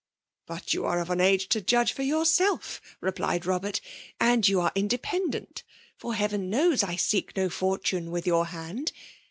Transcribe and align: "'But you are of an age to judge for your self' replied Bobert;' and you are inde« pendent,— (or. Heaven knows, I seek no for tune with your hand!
"'But 0.47 0.73
you 0.73 0.83
are 0.87 0.99
of 0.99 1.11
an 1.11 1.21
age 1.21 1.47
to 1.49 1.61
judge 1.61 1.93
for 1.93 2.01
your 2.01 2.25
self' 2.25 2.81
replied 3.01 3.43
Bobert;' 3.43 3.81
and 4.33 4.47
you 4.47 4.59
are 4.59 4.71
inde« 4.73 4.99
pendent,— 4.99 5.61
(or. 6.01 6.15
Heaven 6.15 6.49
knows, 6.49 6.81
I 6.81 6.95
seek 6.95 7.37
no 7.37 7.51
for 7.51 7.77
tune 7.77 8.09
with 8.09 8.25
your 8.25 8.47
hand! 8.47 8.93